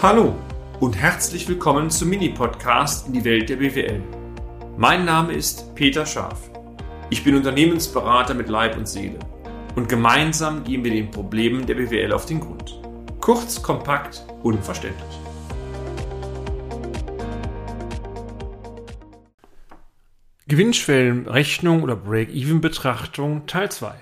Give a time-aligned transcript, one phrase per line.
[0.00, 0.36] Hallo
[0.78, 4.00] und herzlich willkommen zum Mini-Podcast in die Welt der BWL.
[4.76, 6.52] Mein Name ist Peter Scharf.
[7.10, 9.18] Ich bin Unternehmensberater mit Leib und Seele
[9.74, 12.80] und gemeinsam gehen wir den Problemen der BWL auf den Grund.
[13.20, 15.18] Kurz, kompakt, unverständlich.
[20.46, 23.94] Gewinnschwellenrechnung oder Break-Even-Betrachtung Teil 2.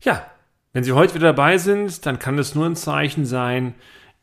[0.00, 0.24] Ja,
[0.72, 3.74] wenn Sie heute wieder dabei sind, dann kann es nur ein Zeichen sein,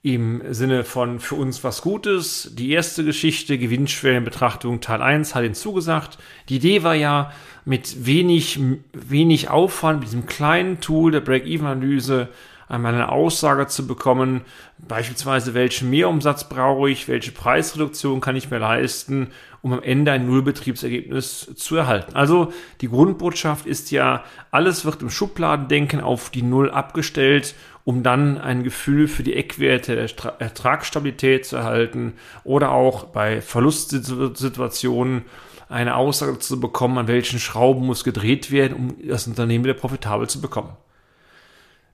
[0.05, 2.51] im Sinne von für uns was Gutes.
[2.53, 6.19] Die erste Geschichte, Gewinnschwellenbetrachtung Teil 1, hat ihn zugesagt.
[6.47, 7.31] Die Idee war ja,
[7.65, 8.59] mit wenig,
[8.93, 12.29] wenig Aufwand, mit diesem kleinen Tool der Break-Even-Analyse
[12.67, 14.41] einmal eine Aussage zu bekommen,
[14.77, 20.25] beispielsweise welchen Mehrumsatz brauche ich, welche Preisreduktion kann ich mir leisten, um am Ende ein
[20.25, 22.15] Nullbetriebsergebnis zu erhalten.
[22.15, 27.55] Also die Grundbotschaft ist ja, alles wird im Schubladendenken auf die Null abgestellt
[27.85, 32.13] um dann ein Gefühl für die Eckwerte der Ertragsstabilität zu erhalten
[32.43, 35.25] oder auch bei Verlustsituationen
[35.69, 40.27] eine Aussage zu bekommen, an welchen Schrauben muss gedreht werden, um das Unternehmen wieder profitabel
[40.27, 40.75] zu bekommen.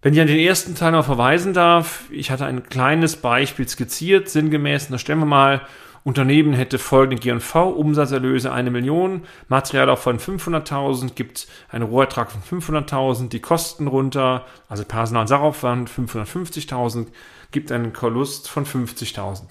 [0.04, 4.30] Wenn ich an den ersten Teil noch verweisen darf, ich hatte ein kleines Beispiel skizziert,
[4.30, 5.62] sinngemäß, da stellen wir mal
[6.04, 13.42] Unternehmen hätte folgende G&V, Umsatzerlöse eine Million, Materialaufwand 500.000, gibt einen Rohertrag von 500.000, die
[13.42, 17.06] Kosten runter, also Personal- Sachaufwand 550.000,
[17.52, 19.44] gibt einen Verlust von 50.000.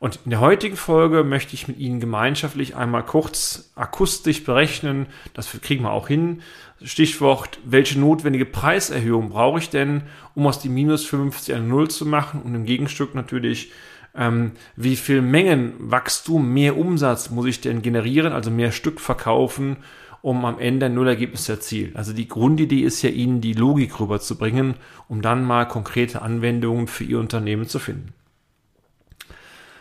[0.00, 5.52] Und in der heutigen Folge möchte ich mit Ihnen gemeinschaftlich einmal kurz akustisch berechnen, das
[5.60, 6.40] kriegen wir auch hin.
[6.82, 12.06] Stichwort, welche notwendige Preiserhöhung brauche ich denn, um aus die minus 50 eine Null zu
[12.06, 13.72] machen und im Gegenstück natürlich
[14.16, 19.76] ähm, wie viel Mengenwachstum, mehr Umsatz muss ich denn generieren, also mehr Stück verkaufen,
[20.22, 21.94] um am Ende ein Nullergebnis zu erzielen.
[21.94, 24.76] Also die Grundidee ist ja, Ihnen die Logik rüberzubringen,
[25.08, 28.14] um dann mal konkrete Anwendungen für Ihr Unternehmen zu finden.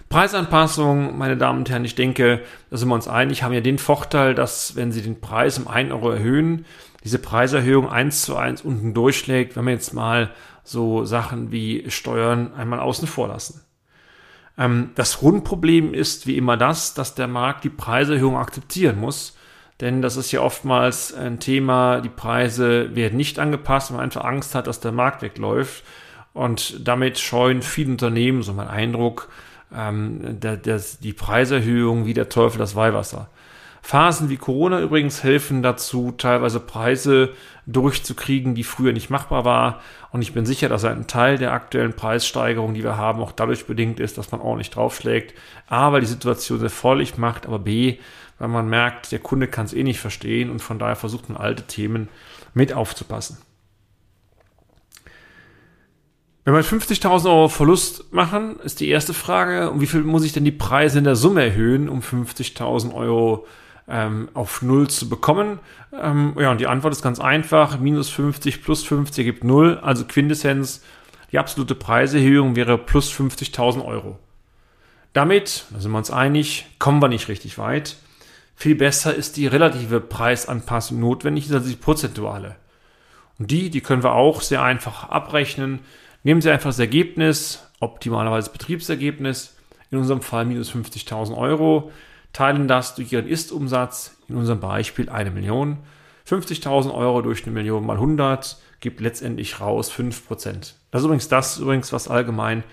[0.10, 3.78] Preisanpassung, meine Damen und Herren, ich denke, da sind wir uns einig, haben ja den
[3.78, 6.66] Vorteil, dass wenn Sie den Preis um 1 Euro erhöhen,
[7.04, 10.32] diese Preiserhöhung eins zu eins unten durchschlägt, wenn wir jetzt mal
[10.64, 13.62] so Sachen wie Steuern einmal außen vor lassen.
[14.58, 19.38] Ähm, das Grundproblem ist wie immer das, dass der Markt die Preiserhöhung akzeptieren muss.
[19.80, 24.26] Denn das ist ja oftmals ein Thema, die Preise werden nicht angepasst, weil man einfach
[24.26, 25.86] Angst hat, dass der Markt wegläuft.
[26.34, 29.30] Und damit scheuen viele Unternehmen, so mein Eindruck,
[29.76, 33.30] ähm, der, die Preiserhöhung wie der Teufel das Weihwasser.
[33.82, 37.34] Phasen wie Corona übrigens helfen dazu, teilweise Preise
[37.66, 39.82] durchzukriegen, die früher nicht machbar war.
[40.12, 43.66] Und ich bin sicher, dass ein Teil der aktuellen Preissteigerung, die wir haben, auch dadurch
[43.66, 45.34] bedingt ist, dass man ordentlich draufschlägt.
[45.68, 47.98] A, weil die Situation sehr vorlich macht, aber B,
[48.38, 51.38] weil man merkt, der Kunde kann es eh nicht verstehen und von daher versucht man
[51.38, 52.10] alte Themen
[52.54, 53.38] mit aufzupassen.
[56.50, 60.34] Wenn wir 50.000 Euro Verlust machen, ist die erste Frage, um wie viel muss ich
[60.34, 63.46] denn die Preise in der Summe erhöhen, um 50.000 Euro
[63.88, 65.60] ähm, auf Null zu bekommen?
[65.94, 67.80] Ähm, ja, und die Antwort ist ganz einfach.
[67.80, 69.78] Minus 50 plus 50 gibt Null.
[69.84, 70.84] Also Quintessenz,
[71.32, 74.18] die absolute Preiserhöhung wäre plus 50.000 Euro.
[75.14, 77.96] Damit, da sind wir uns einig, kommen wir nicht richtig weit.
[78.56, 82.56] Viel besser ist die relative Preisanpassung notwendig, also die prozentuale.
[83.38, 85.82] Und die, die können wir auch sehr einfach abrechnen.
[86.24, 89.56] Nehmen Sie einfach das Ergebnis, optimalerweise Betriebsergebnis,
[89.92, 91.92] in unserem Fall minus 50.000 Euro,
[92.34, 95.78] teilen das durch ihren Ist-Umsatz, in unserem Beispiel eine Million.
[96.28, 100.74] 50.000 Euro durch eine Million mal 100 gibt letztendlich raus 5%.
[100.92, 102.64] Das ist übrigens das, übrigens, was allgemein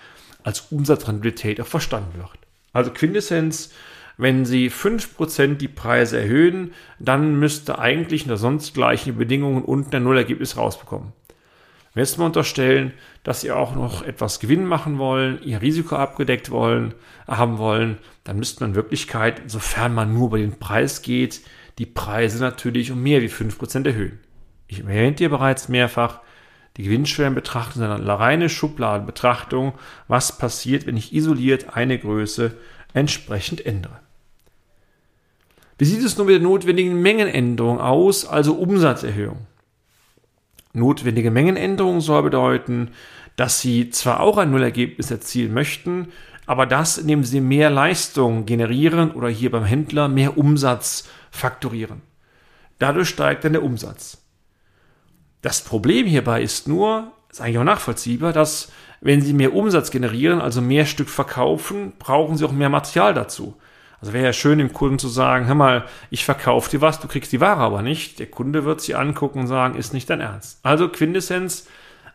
[0.43, 2.29] als Umsatzrentabilität auch verstanden wird.
[2.73, 3.71] Also Quintessenz,
[4.17, 10.03] wenn Sie 5% die Preise erhöhen, dann müsste eigentlich unter sonst gleichen Bedingungen unten ein
[10.03, 11.13] Nullergebnis rausbekommen.
[11.97, 12.93] Wenn jetzt mal unterstellen,
[13.23, 16.93] dass Sie auch noch etwas Gewinn machen wollen, Ihr Risiko abgedeckt wollen,
[17.25, 21.41] haben wollen, dann müsste man in Wirklichkeit, sofern man nur über den Preis geht,
[21.79, 24.19] die Preise natürlich um mehr wie 5% erhöhen.
[24.67, 26.19] Ich erwähnte hier bereits mehrfach,
[26.77, 29.73] die Gewinnschwellenbetrachtung ist eine reine Schubladenbetrachtung,
[30.07, 32.55] was passiert, wenn ich isoliert eine Größe
[32.93, 33.97] entsprechend ändere.
[35.79, 39.47] Wie sieht es nun mit der notwendigen Mengenänderung aus, also Umsatzerhöhung?
[40.73, 42.91] Notwendige Mengenänderung soll bedeuten,
[43.35, 46.09] dass Sie zwar auch ein Nullergebnis erzielen möchten,
[46.45, 52.01] aber das, indem Sie mehr Leistung generieren oder hier beim Händler mehr Umsatz faktorieren.
[52.79, 54.23] Dadurch steigt dann der Umsatz.
[55.41, 58.71] Das Problem hierbei ist nur, ist eigentlich auch nachvollziehbar, dass
[59.01, 63.55] wenn Sie mehr Umsatz generieren, also mehr Stück verkaufen, brauchen Sie auch mehr Material dazu.
[63.99, 67.07] Also wäre ja schön, dem Kunden zu sagen, hör mal, ich verkaufe dir was, du
[67.07, 68.19] kriegst die Ware aber nicht.
[68.19, 70.59] Der Kunde wird sie angucken und sagen, ist nicht dein Ernst.
[70.63, 71.67] Also Quintessenz,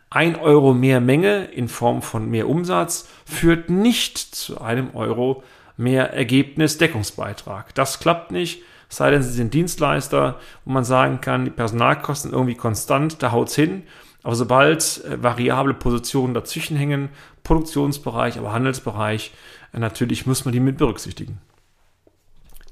[0.09, 5.43] ein Euro mehr Menge in Form von mehr Umsatz führt nicht zu einem Euro
[5.75, 7.73] mehr Ergebnisdeckungsbeitrag.
[7.75, 12.55] Das klappt nicht, sei denn Sie sind Dienstleister, wo man sagen kann, die Personalkosten irgendwie
[12.55, 13.83] konstant, da haut's hin.
[14.21, 17.09] Aber sobald äh, variable Positionen dazwischen hängen,
[17.43, 19.33] Produktionsbereich, aber Handelsbereich,
[19.73, 21.39] äh, natürlich muss man die mit berücksichtigen.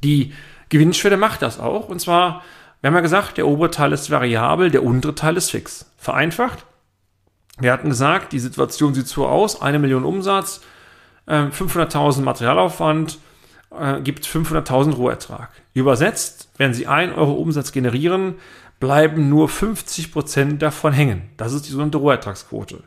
[0.03, 0.33] Die
[0.69, 1.89] Gewinnschwelle macht das auch.
[1.89, 2.44] Und zwar,
[2.81, 5.92] wir haben ja gesagt, der obere Teil ist variabel, der untere Teil ist fix.
[5.98, 6.65] Vereinfacht.
[7.59, 10.62] Wir hatten gesagt, die Situation sieht so aus, eine Million Umsatz,
[11.27, 13.19] 500.000 äh, Materialaufwand,
[13.77, 15.50] äh, gibt 500.000 Rohertrag.
[15.74, 18.36] Übersetzt, wenn Sie 1 Euro Umsatz generieren,
[18.80, 21.30] bleiben nur 50% davon hängen.
[21.38, 22.83] Das ist die sogenannte Rohertragsquote.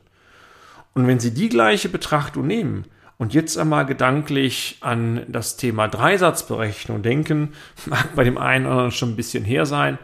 [0.94, 2.84] Und wenn Sie die gleiche Betrachtung nehmen
[3.19, 7.52] und jetzt einmal gedanklich an das Thema Dreisatzberechnung denken,
[7.87, 9.99] mag bei dem einen oder anderen schon ein bisschen her sein,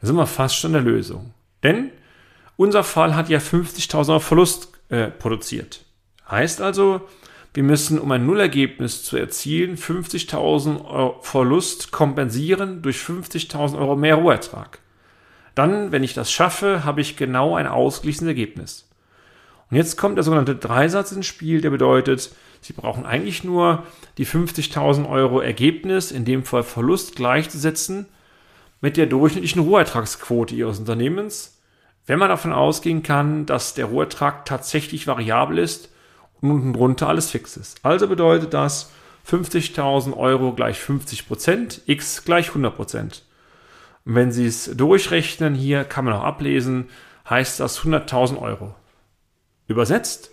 [0.00, 1.32] dann sind wir fast schon der Lösung.
[1.62, 1.90] Denn
[2.56, 5.84] unser Fall hat ja 50.000 Verlust äh, produziert.
[6.30, 7.08] Heißt also,
[7.54, 14.14] wir müssen, um ein Nullergebnis zu erzielen, 50.000 Euro Verlust kompensieren durch 50.000 Euro mehr
[14.14, 14.78] Rohertrag.
[15.54, 18.88] Dann, wenn ich das schaffe, habe ich genau ein ausgleichendes Ergebnis.
[19.72, 22.30] Und jetzt kommt der sogenannte Dreisatz ins Spiel, der bedeutet,
[22.60, 23.84] Sie brauchen eigentlich nur
[24.18, 28.04] die 50.000 Euro Ergebnis, in dem Fall Verlust, gleichzusetzen
[28.82, 31.58] mit der durchschnittlichen Rohertragsquote Ihres Unternehmens,
[32.04, 35.88] wenn man davon ausgehen kann, dass der Rohertrag tatsächlich variabel ist
[36.42, 37.82] und unten drunter alles fix ist.
[37.82, 38.92] Also bedeutet das
[39.26, 43.22] 50.000 Euro gleich 50 Prozent, x gleich 100 Prozent.
[44.04, 46.90] Und wenn Sie es durchrechnen, hier kann man auch ablesen,
[47.30, 48.74] heißt das 100.000 Euro.
[49.72, 50.30] Übersetzt,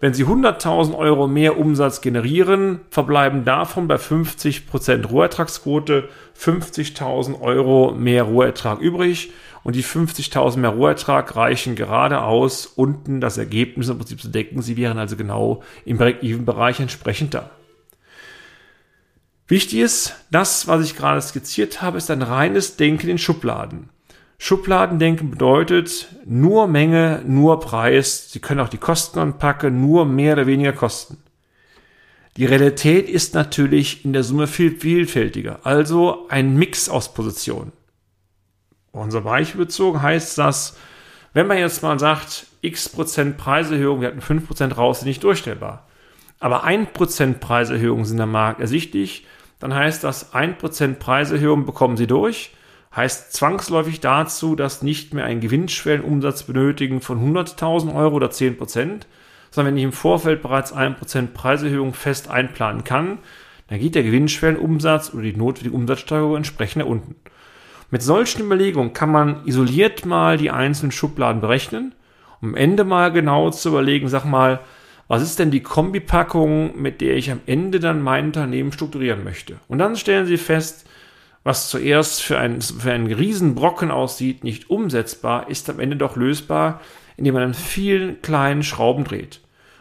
[0.00, 6.08] wenn Sie 100.000 Euro mehr Umsatz generieren, verbleiben davon bei 50% Rohertragsquote
[6.38, 9.32] 50.000 Euro mehr Rohertrag übrig.
[9.62, 14.62] Und die 50.000 mehr Rohertrag reichen gerade aus, unten das Ergebnis im Prinzip zu decken.
[14.62, 17.50] Sie wären also genau im Break-Even-Bereich entsprechend da.
[19.48, 23.90] Wichtig ist, das, was ich gerade skizziert habe, ist ein reines Denken in Schubladen.
[24.42, 28.32] Schubladendenken bedeutet nur Menge, nur Preis.
[28.32, 31.18] Sie können auch die Kosten anpacken, nur mehr oder weniger Kosten.
[32.38, 37.72] Die Realität ist natürlich in der Summe viel vielfältiger, also ein Mix aus Positionen.
[38.92, 40.74] Unser Beispiel bezogen heißt das,
[41.34, 45.22] wenn man jetzt mal sagt, x Prozent Preiserhöhung, wir hatten 5 Prozent raus, sind nicht
[45.22, 45.86] durchstellbar.
[46.38, 49.26] Aber 1 Prozent Preiserhöhung sind am Markt ersichtlich,
[49.58, 52.52] dann heißt das 1 Prozent Preiserhöhung bekommen Sie durch
[52.94, 59.06] heißt zwangsläufig dazu, dass nicht mehr ein Gewinnschwellenumsatz benötigen von 100.000 Euro oder 10 Prozent,
[59.50, 63.18] sondern wenn ich im Vorfeld bereits 1% Preiserhöhung fest einplanen kann,
[63.68, 67.14] dann geht der Gewinnschwellenumsatz oder die notwendige Umsatzsteigerung entsprechend nach unten.
[67.92, 71.94] Mit solchen Überlegungen kann man isoliert mal die einzelnen Schubladen berechnen,
[72.40, 74.60] um am Ende mal genau zu überlegen, sag mal,
[75.08, 79.56] was ist denn die Kombipackung, mit der ich am Ende dann mein Unternehmen strukturieren möchte?
[79.66, 80.86] Und dann stellen Sie fest,
[81.42, 86.80] was zuerst für, ein, für einen Riesenbrocken aussieht, nicht umsetzbar, ist am Ende doch lösbar,
[87.16, 89.40] indem man an vielen kleinen Schrauben dreht.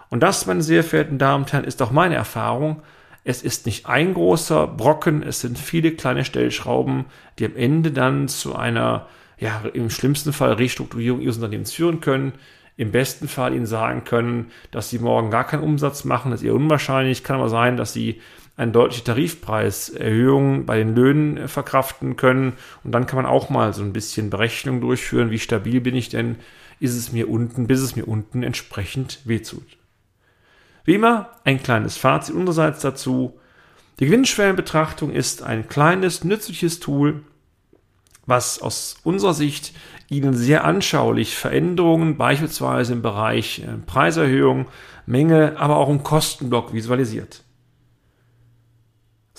[0.10, 2.82] Und das, meine sehr verehrten Damen und Herren, ist auch meine Erfahrung.
[3.24, 7.06] Es ist nicht ein großer Brocken, es sind viele kleine Stellschrauben,
[7.38, 9.08] die am Ende dann zu einer,
[9.38, 12.34] ja, im schlimmsten Fall Restrukturierung Ihres Unternehmens führen können.
[12.78, 16.48] Im besten Fall Ihnen sagen können, dass Sie morgen gar keinen Umsatz machen, das ist
[16.48, 17.26] eher unwahrscheinlich.
[17.26, 18.22] Kann aber sein, dass Sie
[18.60, 22.54] eine deutliche Tarifpreiserhöhung bei den Löhnen verkraften können.
[22.84, 26.10] Und dann kann man auch mal so ein bisschen Berechnung durchführen, wie stabil bin ich
[26.10, 26.36] denn,
[26.82, 29.78] ist es mir unten, bis es mir unten entsprechend wehtut.
[30.84, 33.40] Wie immer ein kleines Fazit unsererseits dazu.
[34.00, 37.22] Die Gewinnschwellenbetrachtung ist ein kleines, nützliches Tool,
[38.26, 39.74] was aus unserer Sicht
[40.10, 44.68] Ihnen sehr anschaulich Veränderungen beispielsweise im Bereich äh, Preiserhöhung,
[45.06, 47.44] Menge, aber auch im Kostenblock visualisiert.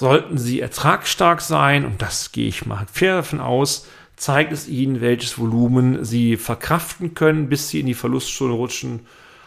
[0.00, 5.02] Sollten sie ertragsstark sein, und das gehe ich mal fair davon aus, zeigt es ihnen,
[5.02, 9.00] welches Volumen sie verkraften können, bis sie in die Verlustzone rutschen.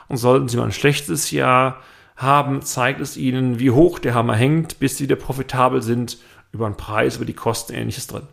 [0.10, 1.78] Und sollten sie mal ein schlechtes Jahr
[2.18, 6.20] haben, zeigt es ihnen, wie hoch der Hammer hängt, bis sie wieder profitabel sind,
[6.52, 8.28] über den Preis, über die Kosten, ähnliches drin.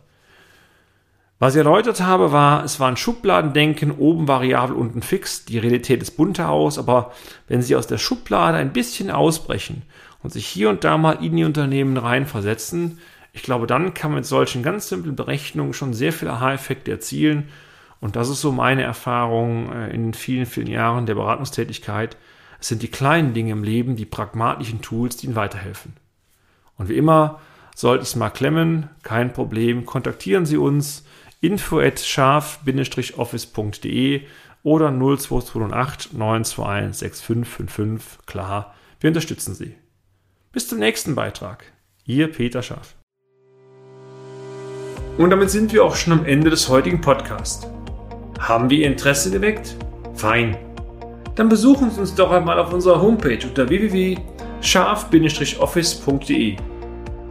[1.39, 5.45] Was ich erläutert habe, war, es war ein Schubladendenken, oben variabel, unten fix.
[5.45, 7.13] Die Realität ist bunter aus, aber
[7.47, 9.81] wenn Sie aus der Schublade ein bisschen ausbrechen
[10.23, 12.99] und sich hier und da mal in die Unternehmen reinversetzen,
[13.33, 17.47] ich glaube, dann kann man mit solchen ganz simplen Berechnungen schon sehr viele Aha-Effekte erzielen.
[18.01, 22.17] Und das ist so meine Erfahrung äh, in vielen, vielen Jahren der Beratungstätigkeit.
[22.59, 25.93] Es sind die kleinen Dinge im Leben, die pragmatischen Tools, die Ihnen weiterhelfen.
[26.77, 27.39] Und wie immer,
[27.75, 31.05] sollte es mal klemmen, kein Problem, kontaktieren Sie uns
[31.39, 34.23] info at scharf-office.de
[34.63, 38.25] oder 02208 921 6555.
[38.25, 39.80] Klar, wir unterstützen Sie.
[40.53, 41.63] Bis zum nächsten Beitrag.
[42.05, 42.97] Ihr Peter Schaff.
[45.17, 47.65] Und damit sind wir auch schon am Ende des heutigen Podcasts.
[48.37, 49.77] Haben wir Ihr Interesse geweckt?
[50.13, 50.57] Fein.
[51.35, 56.57] Dann besuchen Sie uns doch einmal auf unserer Homepage unter www.scharf-office.de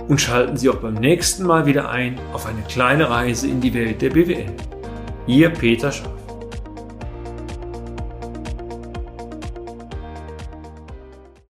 [0.09, 3.75] und schalten Sie auch beim nächsten Mal wieder ein auf eine kleine Reise in die
[3.75, 4.57] Welt der BWL.
[5.27, 6.20] Ihr Peter Scharf.